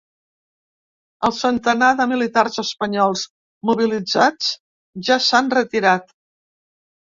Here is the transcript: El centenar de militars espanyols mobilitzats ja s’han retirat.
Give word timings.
El 1.27 1.33
centenar 1.39 1.89
de 1.99 2.07
militars 2.13 2.57
espanyols 2.63 3.27
mobilitzats 3.71 4.49
ja 5.11 5.19
s’han 5.27 5.55
retirat. 5.57 6.11